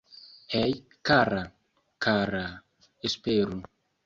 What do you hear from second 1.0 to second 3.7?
kara, kara.. Esperu